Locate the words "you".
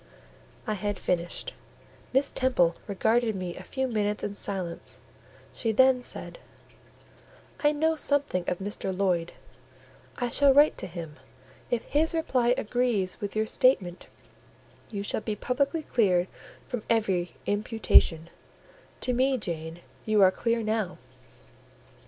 14.89-15.03, 20.07-20.23